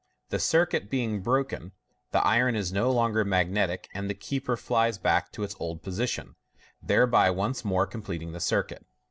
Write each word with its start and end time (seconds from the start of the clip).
The 0.29 0.39
circuit 0.39 0.89
being 0.89 1.21
broken, 1.21 1.73
the 2.11 2.25
iron 2.25 2.55
is 2.55 2.73
no 2.73 2.89
longer 2.91 3.23
magnetic, 3.23 3.87
and 3.93 4.09
the 4.09 4.15
keeper 4.15 4.57
flies 4.57 4.97
back 4.97 5.31
to 5.33 5.43
its 5.43 5.55
old 5.59 5.83
position, 5.83 6.33
thereby 6.81 7.29
once 7.29 7.63
more 7.63 7.85
completing 7.85 8.31
the 8.31 8.39
circuit. 8.39 8.83